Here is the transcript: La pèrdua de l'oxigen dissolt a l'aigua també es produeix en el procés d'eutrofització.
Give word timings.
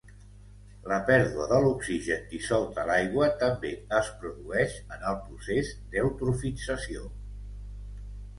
La 0.91 0.95
pèrdua 1.09 1.43
de 1.51 1.59
l'oxigen 1.65 2.23
dissolt 2.31 2.79
a 2.83 2.85
l'aigua 2.91 3.27
també 3.43 3.75
es 3.99 4.09
produeix 4.23 4.75
en 4.97 5.07
el 5.11 5.21
procés 5.29 5.71
d'eutrofització. 5.93 7.05